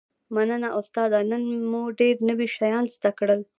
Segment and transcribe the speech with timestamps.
[0.35, 3.41] مننه استاده نن مو ډیر نوي شیان زده کړل